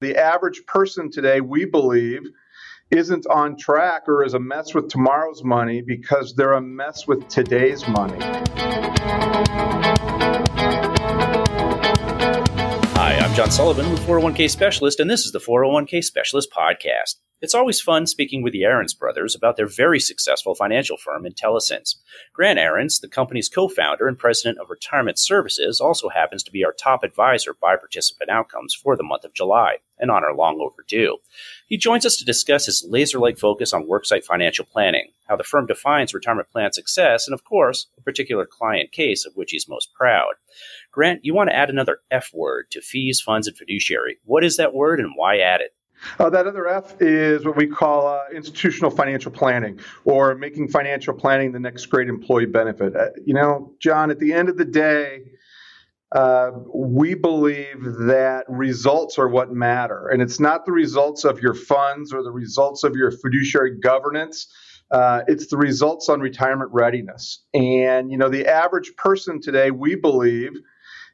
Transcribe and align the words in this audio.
The 0.00 0.16
average 0.16 0.64
person 0.64 1.10
today, 1.10 1.42
we 1.42 1.66
believe, 1.66 2.22
isn't 2.90 3.26
on 3.26 3.58
track 3.58 4.08
or 4.08 4.24
is 4.24 4.32
a 4.32 4.40
mess 4.40 4.72
with 4.72 4.88
tomorrow's 4.88 5.44
money 5.44 5.82
because 5.82 6.34
they're 6.34 6.54
a 6.54 6.60
mess 6.60 7.06
with 7.06 7.28
today's 7.28 7.86
money. 7.86 8.18
I'm 13.30 13.36
John 13.36 13.50
Sullivan 13.52 13.92
with 13.92 14.00
401k 14.00 14.50
Specialist, 14.50 14.98
and 14.98 15.08
this 15.08 15.24
is 15.24 15.30
the 15.30 15.38
401k 15.38 16.02
Specialist 16.02 16.50
Podcast. 16.50 17.14
It's 17.40 17.54
always 17.54 17.80
fun 17.80 18.08
speaking 18.08 18.42
with 18.42 18.52
the 18.52 18.64
Aarons 18.64 18.92
brothers 18.92 19.36
about 19.36 19.56
their 19.56 19.68
very 19.68 20.00
successful 20.00 20.56
financial 20.56 20.96
firm, 20.96 21.24
Intellicents. 21.24 22.02
Grant 22.32 22.58
Aarons, 22.58 22.98
the 22.98 23.06
company's 23.06 23.48
co 23.48 23.68
founder 23.68 24.08
and 24.08 24.18
president 24.18 24.58
of 24.58 24.68
Retirement 24.68 25.16
Services, 25.16 25.80
also 25.80 26.08
happens 26.08 26.42
to 26.42 26.50
be 26.50 26.64
our 26.64 26.72
top 26.72 27.04
advisor 27.04 27.54
by 27.54 27.76
participant 27.76 28.30
outcomes 28.30 28.74
for 28.74 28.96
the 28.96 29.04
month 29.04 29.24
of 29.24 29.32
July, 29.32 29.76
an 30.00 30.10
honor 30.10 30.34
long 30.34 30.58
overdue. 30.60 31.18
He 31.68 31.76
joins 31.76 32.04
us 32.04 32.16
to 32.16 32.24
discuss 32.24 32.66
his 32.66 32.84
laser 32.88 33.20
like 33.20 33.38
focus 33.38 33.72
on 33.72 33.86
worksite 33.86 34.24
financial 34.24 34.64
planning, 34.64 35.12
how 35.30 35.36
the 35.36 35.44
firm 35.44 35.64
defines 35.64 36.12
retirement 36.12 36.50
plan 36.50 36.72
success, 36.72 37.28
and 37.28 37.34
of 37.34 37.44
course, 37.44 37.86
a 37.96 38.02
particular 38.02 38.44
client 38.44 38.90
case 38.90 39.24
of 39.24 39.32
which 39.36 39.52
he's 39.52 39.68
most 39.68 39.94
proud. 39.94 40.32
Grant, 40.90 41.20
you 41.22 41.32
want 41.32 41.48
to 41.48 41.56
add 41.56 41.70
another 41.70 42.00
F 42.10 42.30
word 42.34 42.66
to 42.72 42.80
fees, 42.80 43.20
funds, 43.20 43.46
and 43.46 43.56
fiduciary. 43.56 44.18
What 44.24 44.44
is 44.44 44.56
that 44.56 44.74
word 44.74 44.98
and 44.98 45.12
why 45.14 45.38
add 45.38 45.60
it? 45.60 45.72
Uh, 46.18 46.30
that 46.30 46.46
other 46.46 46.66
F 46.66 47.00
is 47.00 47.44
what 47.44 47.56
we 47.56 47.68
call 47.68 48.08
uh, 48.08 48.22
institutional 48.34 48.90
financial 48.90 49.30
planning 49.30 49.78
or 50.04 50.34
making 50.34 50.66
financial 50.66 51.14
planning 51.14 51.52
the 51.52 51.60
next 51.60 51.86
great 51.86 52.08
employee 52.08 52.46
benefit. 52.46 52.96
Uh, 52.96 53.10
you 53.24 53.34
know, 53.34 53.72
John, 53.78 54.10
at 54.10 54.18
the 54.18 54.32
end 54.32 54.48
of 54.48 54.56
the 54.56 54.64
day, 54.64 55.22
uh, 56.12 56.50
we 56.74 57.14
believe 57.14 57.84
that 57.84 58.44
results 58.48 59.16
are 59.18 59.28
what 59.28 59.52
matter. 59.52 60.08
And 60.08 60.20
it's 60.20 60.40
not 60.40 60.66
the 60.66 60.72
results 60.72 61.24
of 61.24 61.40
your 61.40 61.54
funds 61.54 62.12
or 62.12 62.24
the 62.24 62.32
results 62.32 62.82
of 62.82 62.96
your 62.96 63.12
fiduciary 63.12 63.78
governance. 63.78 64.48
Uh, 64.90 65.22
it's 65.28 65.46
the 65.46 65.56
results 65.56 66.08
on 66.08 66.20
retirement 66.20 66.70
readiness. 66.72 67.44
And, 67.54 68.10
you 68.10 68.18
know, 68.18 68.28
the 68.28 68.46
average 68.46 68.94
person 68.96 69.40
today, 69.40 69.70
we 69.70 69.94
believe, 69.94 70.52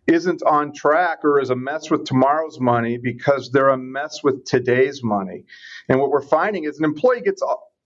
isn't 0.06 0.42
on 0.44 0.72
track 0.72 1.18
or 1.24 1.40
is 1.40 1.50
a 1.50 1.56
mess 1.56 1.90
with 1.90 2.04
tomorrow's 2.04 2.60
money 2.60 2.96
because 2.96 3.50
they're 3.50 3.70
a 3.70 3.76
mess 3.76 4.22
with 4.22 4.44
today's 4.44 5.02
money. 5.02 5.44
And 5.88 6.00
what 6.00 6.10
we're 6.10 6.22
finding 6.22 6.64
is 6.64 6.78
an 6.78 6.84
employee 6.84 7.20
gets 7.22 7.42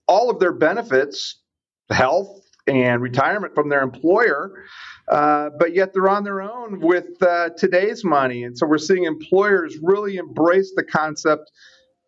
all 0.07 0.29
of 0.29 0.39
their 0.39 0.53
benefits, 0.53 1.41
health 1.89 2.41
and 2.67 3.01
retirement 3.01 3.55
from 3.55 3.69
their 3.69 3.81
employer, 3.81 4.63
uh, 5.11 5.49
but 5.57 5.73
yet 5.73 5.93
they're 5.93 6.09
on 6.09 6.23
their 6.23 6.41
own 6.41 6.79
with 6.79 7.21
uh, 7.21 7.49
today's 7.57 8.03
money. 8.03 8.43
And 8.43 8.57
so 8.57 8.67
we're 8.67 8.77
seeing 8.77 9.05
employers 9.05 9.77
really 9.81 10.17
embrace 10.17 10.73
the 10.75 10.83
concept 10.83 11.51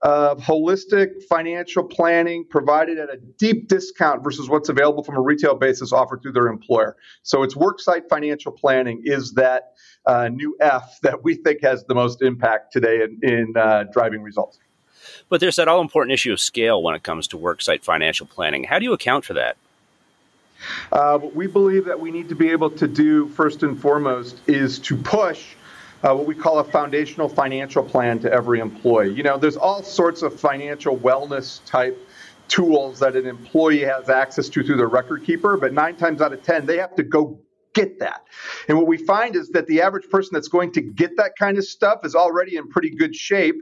of 0.03 0.37
holistic 0.39 1.23
financial 1.23 1.83
planning 1.83 2.45
provided 2.49 2.99
at 2.99 3.09
a 3.09 3.17
deep 3.37 3.69
discount 3.69 4.21
versus 4.21 4.49
what's 4.49 4.67
available 4.67 5.01
from 5.01 5.15
a 5.15 5.21
retail 5.21 5.55
basis 5.55 5.93
offered 5.93 6.21
through 6.21 6.33
their 6.33 6.47
employer. 6.47 6.97
So 7.23 7.41
it's 7.41 7.55
worksite 7.55 8.09
financial 8.09 8.51
planning 8.51 9.01
is 9.05 9.31
that 9.33 9.73
uh, 10.05 10.27
new 10.27 10.57
F 10.59 10.99
that 11.03 11.23
we 11.23 11.35
think 11.35 11.63
has 11.63 11.85
the 11.85 11.95
most 11.95 12.21
impact 12.21 12.73
today 12.73 13.01
in, 13.01 13.19
in 13.23 13.53
uh, 13.57 13.85
driving 13.93 14.21
results. 14.21 14.59
But 15.29 15.39
there's 15.39 15.55
that 15.55 15.69
all 15.69 15.79
important 15.79 16.13
issue 16.13 16.33
of 16.33 16.39
scale 16.41 16.83
when 16.83 16.95
it 16.95 17.03
comes 17.03 17.27
to 17.29 17.37
worksite 17.37 17.83
financial 17.83 18.27
planning. 18.27 18.65
How 18.65 18.79
do 18.79 18.85
you 18.85 18.93
account 18.93 19.23
for 19.23 19.33
that? 19.33 19.55
Uh, 20.91 21.17
what 21.17 21.35
we 21.35 21.47
believe 21.47 21.85
that 21.85 21.99
we 21.99 22.11
need 22.11 22.29
to 22.29 22.35
be 22.35 22.49
able 22.49 22.69
to 22.69 22.87
do 22.87 23.27
first 23.29 23.63
and 23.63 23.79
foremost 23.79 24.41
is 24.47 24.79
to 24.79 24.97
push 24.97 25.55
uh, 26.03 26.13
what 26.13 26.25
we 26.25 26.35
call 26.35 26.59
a 26.59 26.63
foundational 26.63 27.29
financial 27.29 27.83
plan 27.83 28.19
to 28.19 28.31
every 28.31 28.59
employee. 28.59 29.13
You 29.13 29.23
know, 29.23 29.37
there's 29.37 29.57
all 29.57 29.83
sorts 29.83 30.21
of 30.21 30.37
financial 30.37 30.97
wellness 30.97 31.65
type 31.65 31.97
tools 32.49 32.99
that 32.99 33.15
an 33.15 33.25
employee 33.25 33.81
has 33.81 34.09
access 34.09 34.49
to 34.49 34.63
through 34.63 34.77
their 34.77 34.89
record 34.89 35.23
keeper, 35.23 35.57
but 35.57 35.73
nine 35.73 35.95
times 35.95 36.21
out 36.21 36.33
of 36.33 36.43
10, 36.43 36.65
they 36.65 36.77
have 36.77 36.95
to 36.95 37.03
go 37.03 37.39
get 37.73 37.99
that. 37.99 38.23
And 38.67 38.77
what 38.77 38.85
we 38.85 38.97
find 38.97 39.35
is 39.35 39.49
that 39.49 39.65
the 39.67 39.81
average 39.81 40.09
person 40.09 40.31
that's 40.33 40.49
going 40.49 40.71
to 40.73 40.81
get 40.81 41.17
that 41.17 41.31
kind 41.39 41.57
of 41.57 41.65
stuff 41.65 42.05
is 42.05 42.15
already 42.15 42.57
in 42.57 42.67
pretty 42.69 42.91
good 42.91 43.15
shape 43.15 43.55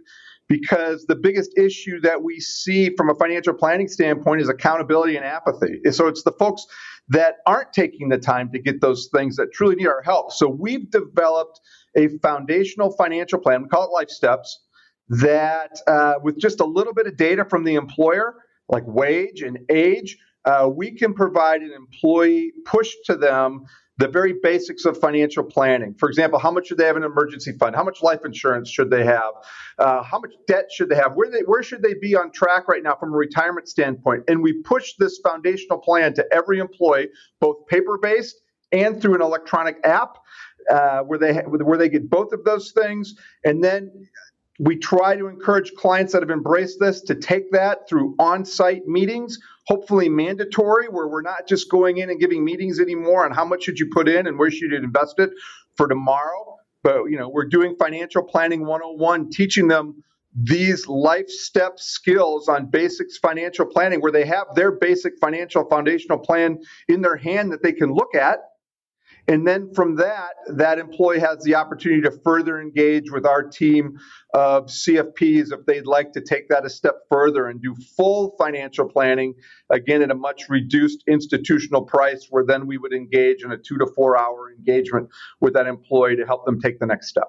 because 0.52 1.06
the 1.06 1.16
biggest 1.16 1.58
issue 1.58 2.02
that 2.02 2.24
we 2.24 2.38
see 2.42 2.94
from 2.98 3.10
a 3.10 3.16
financial 3.16 3.54
planning 3.54 3.88
standpoint 3.88 4.42
is 4.42 4.50
accountability 4.50 5.16
and 5.16 5.24
apathy. 5.24 5.80
So 5.92 6.08
it's 6.08 6.24
the 6.24 6.34
folks 6.34 6.66
that 7.08 7.36
aren't 7.46 7.72
taking 7.72 8.10
the 8.10 8.18
time 8.18 8.52
to 8.52 8.60
get 8.60 8.82
those 8.82 9.08
things 9.16 9.38
that 9.38 9.54
truly 9.54 9.78
need 9.78 9.88
our 9.88 10.02
help. 10.02 10.34
So 10.34 10.50
we've 10.50 10.92
developed 10.92 11.62
a 11.96 12.10
foundational 12.18 12.92
financial 12.98 13.40
plan. 13.40 13.64
We 13.64 13.70
call 13.70 13.86
it 13.86 13.92
Life 13.94 14.10
Steps. 14.10 14.60
That 15.08 15.80
uh, 15.88 16.16
with 16.22 16.38
just 16.38 16.60
a 16.60 16.66
little 16.66 16.94
bit 16.94 17.08
of 17.08 17.16
data 17.16 17.46
from 17.46 17.64
the 17.64 17.76
employer, 17.76 18.36
like 18.68 18.84
wage 18.86 19.42
and 19.44 19.58
age, 19.70 20.18
uh, 20.44 20.70
we 20.74 20.92
can 20.92 21.14
provide 21.14 21.62
an 21.62 21.72
employee 21.72 22.52
push 22.66 22.92
to 23.06 23.16
them 23.16 23.64
the 24.02 24.08
very 24.08 24.34
basics 24.42 24.86
of 24.86 24.98
financial 25.00 25.44
planning. 25.44 25.94
For 25.94 26.10
example, 26.10 26.40
how 26.40 26.50
much 26.50 26.68
should 26.68 26.80
they 26.80 26.86
have 26.86 26.98
in 26.98 27.04
an 27.04 27.12
emergency 27.12 27.52
fund? 27.60 27.76
How 27.76 27.84
much 27.84 28.02
life 28.02 28.26
insurance 28.26 28.68
should 28.68 28.90
they 28.90 29.06
have? 29.06 29.32
Uh, 29.78 30.02
how 30.02 30.20
much 30.20 30.32
debt 30.48 30.72
should 30.72 30.90
they 30.90 30.96
have? 30.96 31.14
Where 31.14 31.30
they 31.30 31.42
where 31.42 31.62
should 31.62 31.84
they 31.84 31.94
be 31.94 32.16
on 32.16 32.32
track 32.32 32.68
right 32.68 32.82
now 32.82 32.96
from 32.96 33.14
a 33.14 33.16
retirement 33.16 33.70
standpoint? 33.70 34.24
And 34.28 34.42
we 34.42 34.54
push 34.64 34.94
this 34.98 35.20
foundational 35.24 35.78
plan 35.78 36.16
to 36.16 36.26
every 36.34 36.58
employee, 36.58 37.10
both 37.40 37.68
paper 37.68 38.00
based 38.02 38.42
and 38.72 39.00
through 39.00 39.16
an 39.16 39.22
electronic 39.22 39.78
app 39.84 40.18
uh, 40.72 41.02
where 41.02 41.20
they 41.20 41.34
where 41.42 41.78
they 41.78 41.90
get 41.90 42.10
both 42.10 42.34
of 42.34 42.44
those 42.44 42.72
things, 42.72 43.14
and 43.44 43.64
then 43.64 43.92
we 44.62 44.78
try 44.78 45.16
to 45.16 45.28
encourage 45.28 45.74
clients 45.74 46.14
that 46.14 46.22
have 46.22 46.30
embraced 46.30 46.80
this 46.80 47.02
to 47.02 47.16
take 47.16 47.52
that 47.52 47.90
through 47.90 48.14
on-site 48.20 48.86
meetings, 48.86 49.40
hopefully 49.66 50.08
mandatory, 50.08 50.88
where 50.88 51.08
we're 51.08 51.24
not 51.24 51.48
just 51.48 51.68
going 51.68 51.98
in 51.98 52.12
and 52.12 52.20
giving 52.20 52.46
meetings 52.46 52.80
anymore 52.80 53.26
on 53.26 53.32
how 53.32 53.44
much 53.44 53.64
should 53.64 53.80
you 53.80 53.90
put 53.92 54.08
in 54.08 54.28
and 54.28 54.38
where 54.38 54.52
should 54.52 54.70
you 54.70 54.78
invest 54.78 55.18
it 55.18 55.32
for 55.76 55.88
tomorrow. 55.88 56.58
But 56.84 57.06
you 57.06 57.18
know, 57.18 57.28
we're 57.28 57.48
doing 57.48 57.76
financial 57.80 58.22
planning 58.22 58.64
101, 58.64 59.32
teaching 59.32 59.68
them 59.68 60.04
these 60.36 60.88
life 60.88 61.28
step 61.28 61.80
skills 61.80 62.48
on 62.48 62.68
basics 62.68 63.18
financial 63.18 63.66
planning 63.66 64.00
where 64.00 64.12
they 64.12 64.26
have 64.26 64.46
their 64.54 64.72
basic 64.72 65.14
financial 65.20 65.68
foundational 65.70 66.20
plan 66.20 66.60
in 66.88 67.02
their 67.02 67.18
hand 67.18 67.52
that 67.52 67.64
they 67.64 67.74
can 67.74 67.92
look 67.92 68.14
at 68.14 68.42
and 69.28 69.48
then 69.48 69.74
from 69.74 69.96
that, 69.98 70.34
that 70.56 70.80
employee 70.80 71.20
has 71.20 71.44
the 71.44 71.56
opportunity 71.56 72.02
to 72.02 72.12
further 72.24 72.60
engage 72.60 73.12
with 73.12 73.26
our 73.26 73.44
team 73.44 73.98
of 74.34 74.68
CFPs 74.68 75.52
if 75.52 75.66
they'd 75.66 75.86
like 75.86 76.14
to 76.14 76.22
take 76.22 76.50
that 76.50 76.66
a 76.66 76.70
step 76.70 76.96
further 77.10 77.48
and 77.48 77.62
do 77.62 77.76
full 77.96 78.36
financial 78.38 78.88
planning, 78.88 79.34
again, 79.70 80.02
at 80.02 80.12
a 80.12 80.16
much 80.16 80.50
reduced 80.50 81.04
institutional 81.08 81.84
price, 81.84 82.28
where 82.30 82.46
then 82.46 82.68
we 82.68 82.78
would 82.78 82.94
engage 82.94 83.44
in 83.44 83.52
a 83.52 83.58
two 83.58 83.78
to 83.78 83.88
four 83.96 84.18
hour 84.18 84.52
engagement 84.52 85.10
with 85.40 85.54
that 85.54 85.68
employee 85.68 86.16
to 86.16 86.26
help 86.26 86.46
them 86.46 86.60
take 86.60 86.80
the 86.80 86.86
next 86.86 87.08
step. 87.08 87.28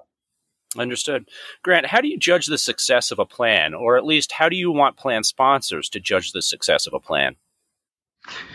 Understood. 0.77 1.29
Grant, 1.63 1.87
how 1.87 2.01
do 2.01 2.07
you 2.07 2.17
judge 2.17 2.47
the 2.47 2.57
success 2.57 3.11
of 3.11 3.19
a 3.19 3.25
plan, 3.25 3.73
or 3.73 3.95
at 3.95 4.05
least 4.05 4.33
how 4.33 4.49
do 4.49 4.55
you 4.55 4.71
want 4.71 4.97
plan 4.97 5.23
sponsors 5.23 5.87
to 5.89 5.99
judge 5.99 6.31
the 6.31 6.41
success 6.41 6.87
of 6.87 6.93
a 6.93 6.99
plan? 6.99 7.35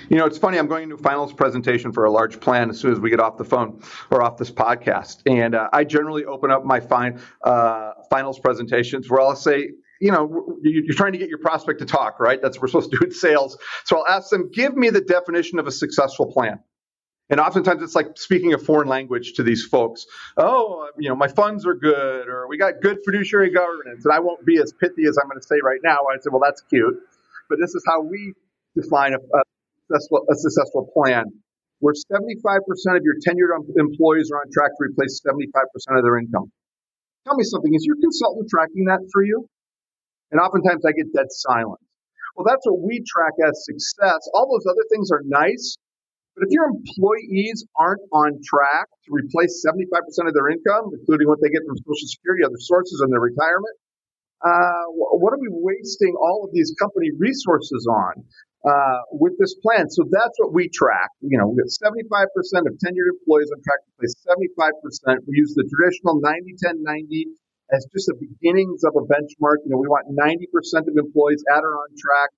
You 0.09 0.17
know, 0.17 0.25
it's 0.25 0.39
funny. 0.39 0.59
I'm 0.59 0.69
going 0.69 0.89
to 0.89 0.95
a 0.95 0.99
finals 0.99 1.35
presentation 1.35 1.93
for 1.93 2.07
a 2.07 2.11
large 2.11 2.41
plan 2.41 2.71
as 2.71 2.81
soon 2.81 2.93
as 2.93 2.99
we 2.99 3.11
get 3.11 3.21
off 3.21 3.37
the 3.37 3.45
phone 3.45 3.83
or 4.11 4.23
off 4.23 4.39
this 4.39 4.51
podcast, 4.51 5.19
and 5.27 5.55
uh, 5.55 5.69
I 5.71 5.85
generally 5.85 6.25
open 6.25 6.51
up 6.51 6.65
my 6.65 6.81
uh, 7.45 7.93
finals 8.09 8.39
presentations 8.39 9.11
where 9.11 9.21
I'll 9.21 9.37
say, 9.37 9.69
you 10.01 10.11
know, 10.11 10.57
you're 10.63 10.95
trying 10.95 11.13
to 11.13 11.19
get 11.19 11.29
your 11.29 11.39
prospect 11.39 11.81
to 11.81 11.85
talk, 11.85 12.21
right? 12.21 12.41
That's 12.41 12.57
what 12.57 12.63
we're 12.63 12.69
supposed 12.69 12.91
to 12.93 12.99
do 12.99 13.05
in 13.05 13.11
sales. 13.11 13.59
So 13.85 13.99
I'll 13.99 14.17
ask 14.17 14.31
them, 14.31 14.51
give 14.51 14.75
me 14.75 14.89
the 14.91 15.01
definition 15.03 15.59
of 15.59 15.67
a 15.67 15.73
successful 15.73 16.33
plan. 16.33 16.61
And 17.31 17.41
oftentimes 17.41 17.83
it's 17.83 17.95
like 17.95 18.17
speaking 18.17 18.55
a 18.55 18.59
foreign 18.59 18.89
language 18.89 19.35
to 19.35 19.43
these 19.43 19.65
folks. 19.65 20.07
Oh, 20.39 20.89
you 20.99 21.11
know, 21.11 21.17
my 21.17 21.29
funds 21.29 21.67
are 21.67 21.75
good, 21.75 22.29
or 22.29 22.49
we 22.49 22.57
got 22.57 22.81
good 22.81 22.99
fiduciary 23.05 23.51
governance. 23.51 24.07
And 24.07 24.15
I 24.15 24.21
won't 24.21 24.47
be 24.47 24.59
as 24.59 24.73
pithy 24.73 25.05
as 25.07 25.19
I'm 25.23 25.29
going 25.29 25.39
to 25.39 25.47
say 25.47 25.57
right 25.63 25.81
now. 25.85 25.99
I 26.11 26.19
said, 26.21 26.33
well, 26.33 26.41
that's 26.43 26.63
cute. 26.63 26.99
But 27.51 27.59
this 27.61 27.75
is 27.75 27.83
how 27.87 28.01
we 28.01 28.33
define 28.75 29.13
a, 29.13 29.19
a 29.19 29.43
successful, 29.89 30.25
a 30.29 30.37
successful 30.37 30.93
plan 30.93 31.25
where 31.81 31.95
75% 31.95 32.29
of 32.97 33.03
your 33.07 33.17
tenured 33.23 33.55
employees 33.79 34.31
are 34.35 34.43
on 34.43 34.51
track 34.53 34.71
to 34.77 34.91
replace 34.91 35.23
75% 35.25 35.97
of 35.97 36.03
their 36.05 36.19
income. 36.19 36.51
Tell 37.25 37.37
me 37.37 37.45
something. 37.45 37.73
Is 37.73 37.87
your 37.87 37.97
consultant 38.01 38.51
tracking 38.51 38.85
that 38.87 39.01
for 39.13 39.23
you? 39.23 39.47
And 40.31 40.41
oftentimes 40.41 40.85
I 40.85 40.93
get 40.93 41.13
dead 41.15 41.31
silent. 41.31 41.81
Well, 42.37 42.47
that's 42.47 42.67
what 42.67 42.83
we 42.83 43.03
track 43.03 43.35
as 43.43 43.65
success. 43.65 44.21
All 44.35 44.47
those 44.51 44.67
other 44.69 44.85
things 44.91 45.11
are 45.11 45.23
nice, 45.27 45.77
but 46.35 46.47
if 46.47 46.55
your 46.55 46.71
employees 46.71 47.67
aren't 47.75 48.03
on 48.13 48.39
track 48.47 48.87
to 49.07 49.11
replace 49.11 49.65
75% 49.67 49.83
of 50.29 50.35
their 50.35 50.51
income, 50.51 50.95
including 50.95 51.27
what 51.27 51.43
they 51.43 51.51
get 51.51 51.67
from 51.67 51.75
Social 51.83 52.07
Security, 52.07 52.47
other 52.47 52.63
sources, 52.63 53.03
and 53.03 53.11
their 53.11 53.23
retirement, 53.23 53.75
uh, 54.39 54.87
what 55.19 55.35
are 55.35 55.43
we 55.43 55.51
wasting 55.51 56.15
all 56.15 56.47
of 56.47 56.55
these 56.55 56.71
company 56.79 57.11
resources 57.19 57.91
on? 57.91 58.23
Uh, 58.69 59.01
with 59.17 59.33
this 59.41 59.57
plan. 59.65 59.89
So 59.89 60.05
that's 60.13 60.37
what 60.37 60.53
we 60.53 60.69
track. 60.69 61.09
You 61.25 61.41
know, 61.41 61.49
we 61.49 61.57
have 61.65 61.73
75% 61.73 62.05
of 62.69 62.77
tenured 62.85 63.09
employees 63.17 63.49
on 63.49 63.65
track 63.65 63.81
to 63.81 63.91
place 63.97 64.15
75%. 64.29 65.25
We 65.25 65.41
use 65.41 65.57
the 65.57 65.65
traditional 65.65 66.21
90 66.21 66.53
10 66.61 66.85
90 66.85 67.27
as 67.73 67.89
just 67.93 68.13
the 68.13 68.17
beginnings 68.21 68.85
of 68.85 68.93
a 68.97 69.05
benchmark. 69.09 69.65
You 69.65 69.73
know, 69.73 69.81
we 69.81 69.89
want 69.89 70.13
90% 70.13 70.85
of 70.85 70.95
employees 70.97 71.41
at 71.53 71.65
or 71.65 71.81
on 71.81 71.91
track 71.97 72.31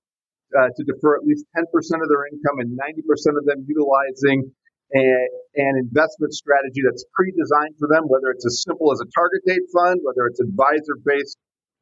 uh, 0.54 0.70
to 0.70 0.82
defer 0.86 1.18
at 1.18 1.26
least 1.26 1.46
10% 1.54 1.66
of 1.66 2.08
their 2.10 2.26
income 2.30 2.62
and 2.62 2.78
90% 2.78 3.38
of 3.38 3.46
them 3.46 3.66
utilizing 3.66 4.50
an 4.90 5.74
investment 5.78 6.34
strategy 6.34 6.82
that's 6.82 7.04
pre-designed 7.14 7.78
for 7.78 7.86
them, 7.86 8.10
whether 8.10 8.30
it's 8.34 8.46
as 8.46 8.62
simple 8.66 8.90
as 8.90 8.98
a 8.98 9.06
target 9.14 9.42
date 9.46 9.66
fund, 9.70 10.00
whether 10.02 10.26
it's 10.26 10.40
advisor-based 10.40 11.38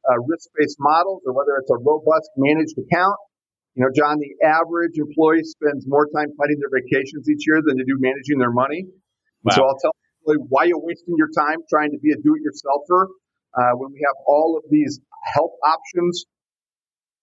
uh, 0.08 0.20
risk-based 0.28 0.76
models, 0.78 1.22
or 1.26 1.32
whether 1.32 1.56
it's 1.56 1.70
a 1.70 1.80
robust 1.80 2.28
managed 2.36 2.76
account. 2.76 3.16
You 3.78 3.86
know, 3.86 3.94
John, 3.94 4.18
the 4.18 4.34
average 4.42 4.98
employee 4.98 5.46
spends 5.46 5.86
more 5.86 6.10
time 6.10 6.34
planning 6.34 6.58
their 6.58 6.74
vacations 6.82 7.30
each 7.30 7.46
year 7.46 7.62
than 7.62 7.78
they 7.78 7.86
do 7.86 7.94
managing 8.02 8.42
their 8.42 8.50
money. 8.50 8.90
Wow. 9.46 9.54
So 9.54 9.62
I'll 9.62 9.78
tell 9.78 9.94
you 10.34 10.42
why 10.50 10.66
you're 10.66 10.82
wasting 10.82 11.14
your 11.14 11.30
time 11.30 11.62
trying 11.70 11.94
to 11.94 11.98
be 12.02 12.10
a 12.10 12.18
do-it-yourselfer 12.18 13.06
uh, 13.54 13.78
when 13.78 13.94
we 13.94 14.02
have 14.02 14.18
all 14.26 14.58
of 14.58 14.66
these 14.66 14.98
help 15.30 15.54
options 15.62 16.26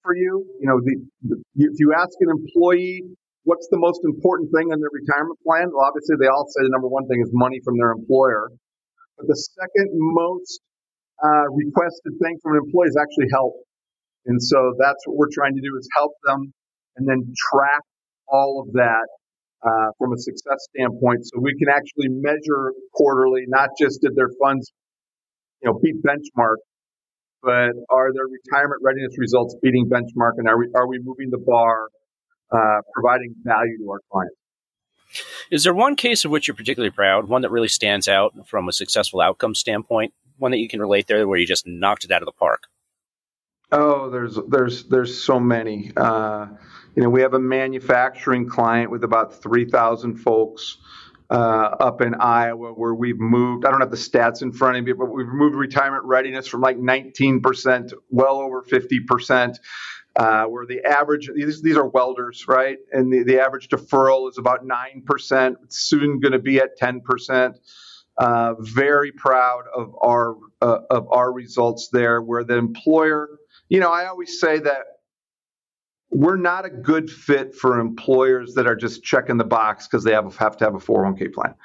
for 0.02 0.16
you. 0.16 0.48
You 0.63 0.68
know, 0.72 0.80
the, 0.80 0.96
the, 1.28 1.36
if 1.60 1.75
you 1.75 1.92
ask 1.92 2.16
an 2.24 2.31
employee 2.31 3.04
what's 3.44 3.68
the 3.68 3.78
most 3.78 4.00
important 4.07 4.48
thing 4.56 4.72
in 4.72 4.80
their 4.80 4.96
retirement 4.96 5.36
plan, 5.44 5.75
well, 5.75 5.84
obviously 5.84 6.16
they 6.24 6.31
all 6.31 6.48
say 6.48 6.63
the 6.63 6.72
number 6.72 6.88
one 6.88 7.04
thing 7.12 7.19
is 7.19 7.30
money 7.36 7.60
from 7.68 7.75
their 7.75 7.92
employer. 7.92 8.48
But 9.19 9.28
the 9.28 9.36
second 9.60 9.92
most 9.92 10.63
uh, 11.19 11.52
requested 11.52 12.16
thing 12.24 12.40
from 12.40 12.56
an 12.56 12.63
employee 12.63 12.88
is 12.88 12.96
actually 12.96 13.28
help. 13.36 13.60
And 14.25 14.42
so 14.42 14.74
that's 14.80 15.06
what 15.06 15.18
we're 15.18 15.33
trying 15.33 15.54
to 15.56 15.62
do 15.62 15.77
is 15.77 15.88
help 15.95 16.13
them 16.25 16.54
and 16.98 17.07
then 17.07 17.33
track 17.51 17.81
all 18.27 18.63
of 18.66 18.74
that 18.74 19.07
uh, 19.63 19.92
from 19.98 20.13
a 20.13 20.18
success 20.18 20.68
standpoint 20.74 21.25
so 21.25 21.39
we 21.42 21.56
can 21.57 21.69
actually 21.69 22.10
measure 22.10 22.74
quarterly, 22.94 23.44
not 23.48 23.69
just 23.80 24.01
did 24.01 24.16
their 24.16 24.30
funds, 24.42 24.72
you 25.62 25.69
know, 25.69 25.80
beat 25.81 25.95
benchmark, 26.04 26.57
but 27.42 27.72
are 27.89 28.13
their 28.13 28.25
retirement 28.25 28.81
readiness 28.83 29.13
results 29.18 29.56
beating 29.62 29.88
benchmark 29.88 30.33
and 30.38 30.48
are 30.48 30.57
we, 30.57 30.68
are 30.75 30.88
we 30.88 31.00
moving 31.04 31.30
the 31.30 31.38
bar, 31.38 31.88
uh, 32.51 32.81
providing 32.94 33.36
value 33.44 33.78
to 33.78 33.89
our 33.92 34.00
clients? 34.12 34.36
Is 35.51 35.63
there 35.63 35.74
one 35.74 35.95
case 35.95 36.25
of 36.25 36.31
which 36.31 36.48
you're 36.48 36.56
particularly 36.56 36.92
proud, 36.92 37.28
one 37.28 37.42
that 37.44 37.51
really 37.51 37.68
stands 37.68 38.07
out 38.07 38.33
from 38.48 38.68
a 38.68 38.74
successful 38.74 39.21
outcome 39.21 39.56
standpoint, 39.56 40.13
one 40.38 40.51
that 40.51 40.57
you 40.57 40.68
can 40.68 40.80
relate 40.80 41.07
there 41.07 41.28
where 41.28 41.39
you 41.39 41.45
just 41.45 41.66
knocked 41.68 42.04
it 42.04 42.12
out 42.12 42.21
of 42.21 42.25
the 42.25 42.31
park? 42.31 42.63
Oh, 43.72 44.10
there's 44.10 44.40
there's 44.50 44.86
there's 44.86 45.24
so 45.24 45.40
many. 45.40 45.92
Uh, 45.98 46.48
you 46.96 47.04
know, 47.04 47.10
we 47.10 47.22
have 47.22 47.34
a 47.34 47.40
manufacturing 47.40 48.48
client 48.48 48.92
with 48.92 49.04
about 49.04 49.42
three 49.42 49.66
thousand 49.66 50.18
folks 50.18 50.78
uh, 51.30 51.36
up 51.80 52.02
in 52.02 52.16
Iowa 52.16 52.74
where 52.74 52.94
we've 52.94 53.20
moved. 53.20 53.66
I 53.66 53.72
don't 53.72 53.82
have 53.82 53.92
the 53.92 53.98
stats 53.98 54.42
in 54.42 54.54
front 54.54 54.78
of 54.78 54.86
me, 54.86 54.94
but 54.94 55.08
we've 55.08 55.28
moved 55.28 55.56
retirement 55.56 56.06
readiness 56.06 56.48
from 56.48 56.62
like 56.62 56.78
19% 56.78 57.94
well 58.10 58.38
over 58.38 58.64
50%. 58.64 59.58
Uh, 60.16 60.46
where 60.46 60.66
the 60.66 60.82
average 60.86 61.30
these, 61.36 61.62
these 61.62 61.76
are 61.76 61.88
welders, 61.90 62.46
right? 62.48 62.78
And 62.94 63.12
the, 63.12 63.24
the 63.24 63.42
average 63.42 63.68
deferral 63.68 64.30
is 64.30 64.38
about 64.38 64.66
nine 64.66 65.04
percent. 65.06 65.58
Soon 65.68 66.22
going 66.22 66.32
to 66.32 66.40
be 66.40 66.60
at 66.60 66.78
ten 66.78 67.02
percent. 67.02 67.58
Uh, 68.18 68.54
very 68.60 69.12
proud 69.12 69.64
of 69.76 69.94
our 70.02 70.38
uh, 70.62 70.80
of 70.90 71.08
our 71.12 71.34
results 71.34 71.90
there, 71.92 72.22
where 72.22 72.46
the 72.46 72.56
employer 72.56 73.28
you 73.70 73.80
know, 73.80 73.92
I 73.92 74.08
always 74.08 74.40
say 74.40 74.60
that 74.60 74.84
we're 76.12 76.38
not 76.38 76.66
a 76.66 76.70
good 76.70 77.10
fit 77.10 77.56
for 77.56 77.80
employers 77.80 78.54
that 78.56 78.68
are 78.68 78.76
just 78.76 79.04
checking 79.04 79.38
the 79.38 79.44
box 79.44 79.88
because 79.88 80.04
they 80.04 80.14
have, 80.14 80.36
have 80.38 80.58
to 80.58 80.66
have 80.66 80.76
a 80.76 80.80
401k 80.80 81.34
plan. 81.34 81.56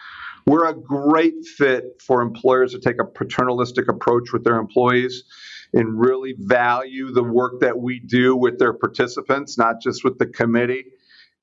We're 0.47 0.67
a 0.67 0.75
great 0.75 1.44
fit 1.44 2.02
for 2.05 2.23
employers 2.23 2.73
that 2.73 2.82
take 2.82 3.00
a 3.00 3.05
paternalistic 3.05 3.88
approach 3.88 4.32
with 4.32 4.43
their 4.43 4.56
employees 4.56 5.25
and 5.73 6.00
really 6.00 6.35
value 6.37 7.12
the 7.12 7.23
work 7.23 7.61
that 7.61 7.79
we 7.79 8.00
do 8.00 8.35
with 8.35 8.58
their 8.58 8.73
participants, 8.73 9.56
not 9.58 9.81
just 9.81 10.02
with 10.02 10.19
the 10.19 10.26
committee. 10.26 10.87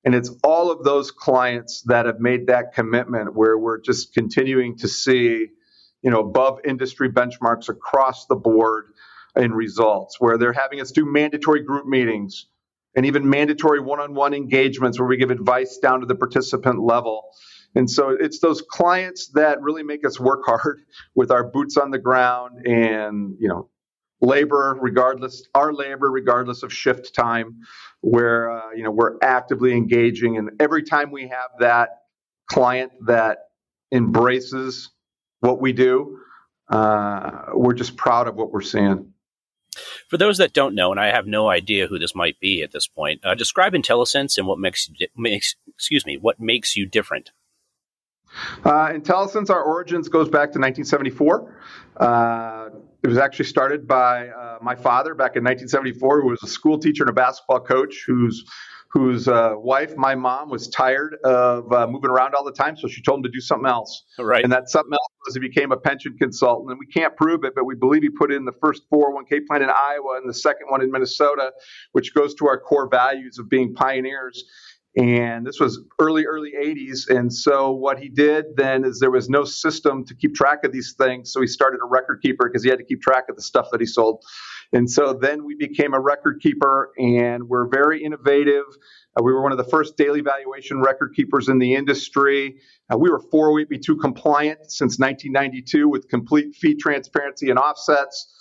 And 0.04 0.16
it's 0.16 0.32
all 0.44 0.72
of 0.72 0.84
those 0.84 1.12
clients 1.12 1.84
that 1.84 2.08
have 2.08 2.20
made 2.20 2.48
that 2.48 2.74
commitment 2.74 3.36
where 3.36 3.58
we're 3.58 3.80
just 3.80 4.14
continuing 4.14 4.78
to 4.80 4.88
see, 4.88 5.48
you 6.02 6.12
know, 6.12 6.20
above 6.20 6.60
industry 6.66 7.10
benchmarks 7.10 7.70
across 7.70 8.26
the 8.26 8.36
board 8.36 8.88
in 9.38 9.54
results, 9.54 10.18
where 10.20 10.38
they're 10.38 10.54
having 10.54 10.82
us 10.82 10.92
do 10.92 11.06
mandatory 11.06 11.64
group 11.64 11.86
meetings 11.86 12.48
and 12.96 13.06
even 13.06 13.30
mandatory 13.30 13.80
one 13.80 14.00
on 14.00 14.16
one 14.16 14.34
engagements 14.34 15.00
where 15.00 15.08
we 15.08 15.18
give 15.18 15.32
advice 15.32 15.78
down 15.78 16.00
to 16.00 16.06
the 16.06 16.16
participant 16.16 16.82
level. 16.82 17.26
And 17.76 17.90
so 17.90 18.10
it's 18.10 18.40
those 18.40 18.62
clients 18.62 19.28
that 19.36 19.62
really 19.62 19.84
make 19.84 20.06
us 20.06 20.20
work 20.20 20.42
hard 20.46 20.82
with 21.16 21.32
our 21.32 21.44
boots 21.44 21.78
on 21.78 21.92
the 21.92 22.00
ground 22.00 22.66
and, 22.66 23.36
you 23.40 23.48
know, 23.48 23.70
labor 24.22 24.76
regardless 24.82 25.48
our 25.54 25.72
labor 25.74 26.10
regardless 26.10 26.64
of 26.64 26.74
shift 26.74 27.14
time 27.14 27.60
where 28.02 28.50
uh, 28.50 28.72
you 28.76 28.84
know 28.84 28.92
we're 28.92 29.16
actively 29.22 29.74
engaging 29.74 30.38
and 30.38 30.50
every 30.60 30.82
time 30.84 31.12
we 31.12 31.28
have 31.28 31.52
that 31.60 31.90
client 32.50 32.92
that 33.06 33.38
embraces 33.92 34.90
what 35.42 35.62
we 35.62 35.72
do 35.72 36.18
uh, 36.70 37.44
we're 37.54 37.74
just 37.74 37.96
proud 37.96 38.28
of 38.28 38.36
what 38.36 38.52
we're 38.52 38.62
seeing 38.62 39.14
for 40.08 40.18
those 40.18 40.38
that 40.38 40.54
don't 40.54 40.76
know, 40.76 40.92
and 40.92 41.00
I 41.00 41.08
have 41.08 41.28
no 41.28 41.50
idea 41.50 41.88
who 41.88 42.00
this 42.00 42.16
might 42.16 42.40
be 42.40 42.64
at 42.64 42.72
this 42.72 42.88
point, 42.88 43.22
uh, 43.24 43.36
describe 43.36 43.74
Intellicents 43.74 44.38
and 44.38 44.48
what 44.48 44.60
makes 44.60 44.90
makes 45.16 45.56
excuse 45.68 46.06
me 46.06 46.18
what 46.18 46.40
makes 46.40 46.76
you 46.76 46.86
different. 46.86 47.32
Uh, 48.64 48.92
Intellicents, 48.94 49.50
our 49.50 49.64
origins 49.64 50.10
goes 50.10 50.28
back 50.28 50.52
to 50.52 50.60
1974. 50.60 51.56
Uh, 51.98 52.70
it 53.04 53.08
was 53.08 53.18
actually 53.18 53.46
started 53.46 53.88
by 53.88 54.28
uh, 54.30 54.58
my 54.62 54.76
father 54.76 55.14
back 55.14 55.36
in 55.36 55.44
1974, 55.44 56.22
who 56.22 56.28
was 56.28 56.44
a 56.44 56.48
school 56.48 56.78
teacher 56.78 57.04
and 57.04 57.10
a 57.10 57.14
basketball 57.14 57.60
coach, 57.60 58.04
whose 58.06 58.46
whose 58.90 59.28
uh, 59.28 59.54
wife, 59.56 59.96
my 59.98 60.16
mom, 60.16 60.50
was 60.50 60.68
tired 60.70 61.18
of 61.24 61.72
uh, 61.72 61.88
moving 61.88 62.10
around 62.10 62.36
all 62.36 62.44
the 62.44 62.52
time, 62.52 62.78
so 62.78 62.88
she 62.88 63.02
told 63.02 63.20
him 63.20 63.24
to 63.24 63.30
do 63.30 63.42
something 63.42 63.68
else. 63.68 64.04
Right. 64.18 64.44
And 64.44 64.52
that 64.54 64.70
something 64.70 64.94
else 64.94 65.12
was 65.26 65.36
he 65.36 65.42
became 65.42 65.72
a 65.72 65.78
pension 65.78 66.16
consultant. 66.18 66.72
And 66.72 66.80
we 66.80 66.88
can't 66.88 67.16
prove 67.16 67.44
it, 67.44 67.54
but 67.56 67.66
we 67.66 67.76
believe 67.76 68.02
he 68.02 68.10
put 68.10 68.32
in 68.32 68.46
the 68.46 68.54
first 68.62 68.84
401k 68.92 69.46
plan 69.48 69.62
in 69.62 69.70
Iowa 69.70 70.18
and 70.18 70.30
the 70.30 70.34
second 70.34 70.68
one 70.70 70.82
in 70.82 70.92
Minnesota, 70.92 71.52
which 71.92 72.14
goes 72.14 72.34
to 72.36 72.48
our 72.48 72.60
core 72.60 72.88
values 72.90 73.40
of 73.40 73.50
being 73.50 73.74
pioneers. 73.74 74.46
And 74.98 75.46
this 75.46 75.60
was 75.60 75.80
early, 76.00 76.26
early 76.26 76.54
80s. 76.60 77.08
And 77.08 77.32
so 77.32 77.72
what 77.72 78.00
he 78.00 78.10
did 78.10 78.46
then 78.56 78.84
is 78.84 79.00
there 79.00 79.12
was 79.12 79.30
no 79.30 79.44
system 79.44 80.04
to 80.06 80.16
keep 80.16 80.34
track 80.34 80.64
of 80.64 80.72
these 80.72 80.96
things. 80.98 81.32
So 81.32 81.40
he 81.40 81.46
started 81.46 81.82
a 81.84 81.88
record 81.88 82.22
keeper 82.24 82.50
because 82.50 82.64
he 82.64 82.70
had 82.70 82.80
to 82.80 82.86
keep 82.86 83.02
track 83.02 83.26
of 83.30 83.36
the 83.36 83.44
stuff 83.44 83.68
that 83.72 83.80
he 83.80 83.86
sold. 83.86 84.24
And 84.74 84.90
so 84.90 85.14
then 85.14 85.46
we 85.46 85.56
became 85.56 85.94
a 85.94 86.00
record 86.00 86.42
keeper 86.42 86.92
and 86.98 87.48
we're 87.48 87.68
very 87.68 88.04
innovative. 88.04 88.66
Uh, 89.16 89.24
we 89.24 89.32
were 89.32 89.42
one 89.42 89.52
of 89.52 89.58
the 89.58 89.64
first 89.64 89.98
daily 89.98 90.22
valuation 90.22 90.82
record 90.82 91.14
keepers 91.16 91.48
in 91.50 91.58
the 91.58 91.74
industry. 91.76 92.58
Uh, 92.92 92.98
we 92.98 93.10
were 93.10 93.22
408B2 93.34 94.00
compliant 94.00 94.72
since 94.72 95.00
1992 95.00 95.88
with 95.88 96.10
complete 96.10 96.56
fee 96.56 96.76
transparency 96.76 97.50
and 97.50 97.60
offsets. 97.60 98.34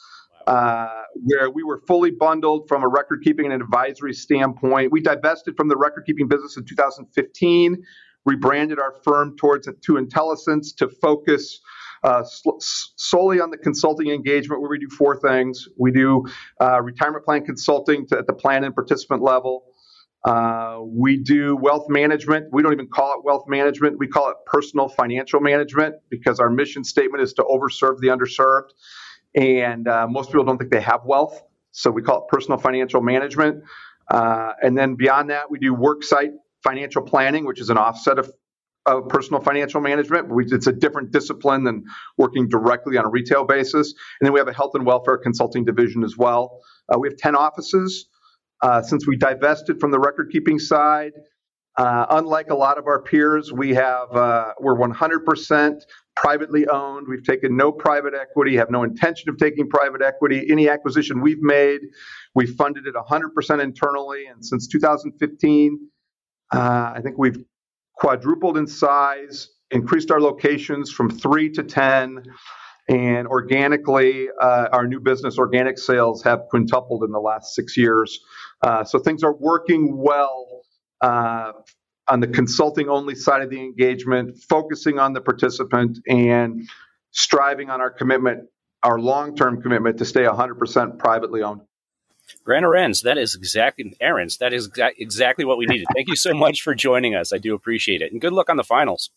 Uh, 0.47 1.03
where 1.25 1.51
we 1.51 1.65
were 1.65 1.81
fully 1.89 2.13
bundled 2.13 2.69
from 2.69 2.85
a 2.85 2.89
record 2.89 3.21
keeping 3.25 3.51
and 3.51 3.61
advisory 3.61 4.13
standpoint. 4.13 4.93
We 4.93 5.01
divested 5.01 5.57
from 5.57 5.67
the 5.67 5.77
record 5.77 6.05
keeping 6.07 6.29
business 6.29 6.57
in 6.57 6.65
2015, 6.65 7.83
rebranded 8.25 8.79
our 8.79 8.95
firm 9.03 9.37
towards 9.37 9.67
to 9.67 9.97
Intellicents 9.97 10.73
to 10.77 10.89
focus 10.89 11.61
uh, 12.07 12.23
solely 12.61 13.41
on 13.41 13.51
the 13.51 13.59
consulting 13.59 14.11
engagement 14.11 14.61
where 14.61 14.71
we 14.71 14.79
do 14.79 14.89
four 14.89 15.19
things. 15.19 15.67
We 15.77 15.91
do 15.91 16.25
uh, 16.61 16.81
retirement 16.81 17.25
plan 17.25 17.45
consulting 17.45 18.07
to, 18.09 18.19
at 18.19 18.29
the 18.29 18.33
plan 18.33 18.63
and 18.63 18.73
participant 18.73 19.23
level. 19.23 19.65
Uh, 20.25 20.79
we 20.85 21.17
do 21.17 21.57
wealth 21.57 21.87
management. 21.89 22.47
We 22.53 22.63
don't 22.63 22.73
even 22.73 22.87
call 22.87 23.19
it 23.19 23.25
wealth 23.25 23.45
management. 23.49 23.99
We 23.99 24.07
call 24.07 24.31
it 24.31 24.37
personal 24.47 24.89
financial 24.89 25.41
management 25.41 25.97
because 26.09 26.39
our 26.39 26.49
mission 26.49 26.85
statement 26.85 27.25
is 27.25 27.33
to 27.35 27.43
overserve 27.43 27.99
the 27.99 28.09
underserved. 28.09 28.71
And 29.35 29.89
uh, 29.89 30.07
most 30.09 30.29
people 30.29 30.45
don't 30.45 30.59
think 30.59 30.71
they 30.71 30.81
have 30.81 31.05
wealth. 31.05 31.43
So 31.73 31.91
we 31.91 32.03
call 32.03 32.23
it 32.23 32.29
personal 32.29 32.59
financial 32.59 33.03
management. 33.03 33.65
Uh, 34.09 34.53
and 34.63 34.79
then 34.79 34.95
beyond 34.95 35.31
that, 35.31 35.51
we 35.51 35.59
do 35.59 35.75
worksite 35.75 36.31
financial 36.63 37.03
planning, 37.03 37.45
which 37.45 37.61
is 37.61 37.69
an 37.69 37.79
offset 37.79 38.21
of 38.21 38.31
of 38.87 39.09
personal 39.09 39.41
financial 39.41 39.81
management. 39.81 40.29
It's 40.53 40.67
a 40.67 40.73
different 40.73 41.11
discipline 41.11 41.65
than 41.65 41.85
working 42.17 42.49
directly 42.49 42.97
on 42.97 43.05
a 43.05 43.09
retail 43.09 43.45
basis. 43.45 43.95
And 44.21 44.27
then 44.27 44.33
we 44.33 44.41
have 44.41 44.49
a 44.49 44.53
health 44.53 44.75
and 44.75 44.87
welfare 44.87 45.19
consulting 45.19 45.65
division 45.65 46.05
as 46.05 46.17
well. 46.17 46.61
Uh, 46.89 46.99
we 46.99 47.09
have 47.09 47.17
10 47.17 47.35
offices. 47.35 48.09
Uh, 48.63 48.81
since 48.81 49.07
we 49.07 49.17
divested 49.17 49.79
from 49.81 49.91
the 49.91 49.99
record 49.99 50.31
keeping 50.33 50.59
side, 50.59 51.13
uh, 51.77 52.07
unlike 52.11 52.49
a 52.49 52.55
lot 52.55 52.79
of 52.79 52.87
our 52.87 53.03
peers, 53.03 53.53
we 53.53 53.75
have 53.75 54.11
uh, 54.13 54.53
we're 54.59 54.77
100% 54.77 55.81
privately 56.15 56.67
owned. 56.67 57.07
We've 57.07 57.23
taken 57.23 57.55
no 57.55 57.71
private 57.71 58.15
equity, 58.15 58.57
have 58.57 58.71
no 58.71 58.83
intention 58.83 59.29
of 59.29 59.37
taking 59.37 59.69
private 59.69 60.01
equity. 60.01 60.47
Any 60.51 60.71
acquisition 60.71 61.21
we've 61.21 61.43
made, 61.43 61.81
we 62.35 62.47
funded 62.47 62.87
it 62.87 62.95
100% 62.95 63.63
internally. 63.63 64.25
And 64.27 64.43
since 64.43 64.67
2015, 64.69 65.79
uh, 66.55 66.59
I 66.95 67.01
think 67.03 67.19
we've 67.19 67.45
quadrupled 67.97 68.57
in 68.57 68.67
size, 68.67 69.49
increased 69.71 70.11
our 70.11 70.21
locations 70.21 70.91
from 70.91 71.11
three 71.11 71.51
to 71.51 71.63
10. 71.63 72.23
And 72.89 73.27
organically, 73.27 74.29
uh, 74.41 74.69
our 74.73 74.87
new 74.87 75.01
business 75.01 75.39
organic 75.39 75.77
sales 75.77 76.23
have 76.23 76.43
quintupled 76.51 77.03
in 77.03 77.11
the 77.11 77.19
last 77.19 77.55
six 77.55 77.77
years. 77.77 78.21
Uh, 78.63 78.85
so 78.85 78.99
things 79.01 79.25
are 79.25 79.35
working 79.35 79.97
well 79.97 80.63
uh, 81.01 81.53
on 82.09 82.21
the 82.21 82.29
consulting 82.29 82.89
only 82.89 83.17
side 83.17 83.43
of 83.43 83.51
the 83.51 83.59
engagement, 83.61 84.39
focusing 84.49 85.01
on 85.01 85.13
the 85.13 85.21
participant 85.21 85.99
and 86.07 86.69
striving 87.11 87.71
on 87.71 87.81
our 87.81 87.91
commitment, 87.91 88.45
our 88.85 89.01
long 89.01 89.35
term 89.35 89.61
commitment 89.61 89.99
to 89.99 90.05
stay 90.05 90.23
100% 90.23 90.99
privately 90.99 91.43
owned. 91.43 91.63
Grant 92.45 92.65
Arends, 92.65 93.03
that 93.03 93.19
is 93.19 93.35
exactly 93.35 93.97
Arends. 94.01 94.39
That 94.39 94.53
is 94.53 94.69
exa- 94.69 94.95
exactly 94.99 95.45
what 95.45 95.59
we 95.59 95.67
needed. 95.67 95.87
Thank 95.95 96.09
you 96.09 96.17
so 96.17 96.35
much 96.35 96.63
for 96.63 96.75
joining 96.75 97.15
us. 97.15 97.33
I 97.33 97.39
do 97.39 97.55
appreciate 97.55 98.03
it, 98.03 98.13
and 98.13 98.21
good 98.21 98.33
luck 98.33 98.49
on 98.49 98.57
the 98.57 98.65
finals. 98.65 99.11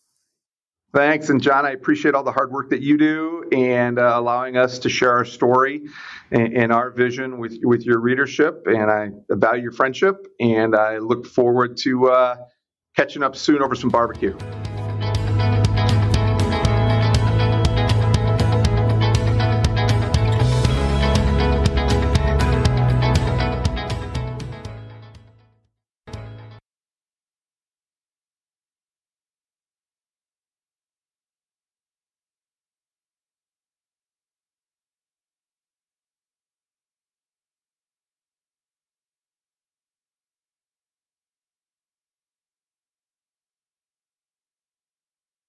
Thanks, 0.92 1.28
and 1.28 1.40
John, 1.40 1.64
I 1.64 1.70
appreciate 1.70 2.16
all 2.16 2.24
the 2.24 2.32
hard 2.32 2.50
work 2.50 2.70
that 2.70 2.82
you 2.82 2.98
do 2.98 3.48
and 3.52 3.96
uh, 3.96 4.12
allowing 4.16 4.56
us 4.56 4.80
to 4.80 4.88
share 4.88 5.12
our 5.12 5.24
story 5.24 5.82
and, 6.32 6.52
and, 6.56 6.72
our 6.72 6.90
vision 6.90 7.38
with 7.38 7.56
with 7.62 7.86
your 7.86 8.00
readership. 8.00 8.66
And 8.66 8.90
I 8.90 9.10
value 9.30 9.62
your 9.62 9.72
friendship, 9.72 10.26
and 10.40 10.74
I 10.74 10.98
look 10.98 11.26
forward 11.26 11.76
to 11.82 12.08
uh, 12.08 12.36
catching 12.96 13.22
up 13.22 13.36
soon 13.36 13.62
over 13.62 13.76
some 13.76 13.90
barbecue. 13.90 14.36